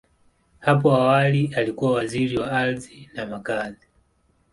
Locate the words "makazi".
3.25-3.87